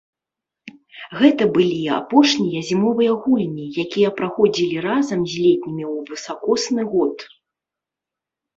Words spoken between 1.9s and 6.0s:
апошнія зімовыя гульні, якія праходзілі разам з летнімі ў